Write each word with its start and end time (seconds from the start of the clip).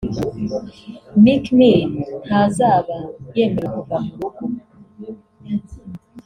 Meek 1.23 1.45
Mill 1.57 1.81
ntazaba 2.25 2.97
yemerewe 3.35 3.69
kuva 3.77 3.97
mu 4.05 4.13
rugo 4.21 4.43